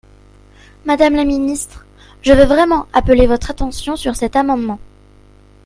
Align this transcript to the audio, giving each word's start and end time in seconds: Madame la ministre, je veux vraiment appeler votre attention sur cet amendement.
Madame 0.83 1.13
la 1.15 1.23
ministre, 1.25 1.85
je 2.23 2.33
veux 2.33 2.45
vraiment 2.45 2.87
appeler 2.91 3.27
votre 3.27 3.51
attention 3.51 3.95
sur 3.95 4.15
cet 4.15 4.35
amendement. 4.35 4.79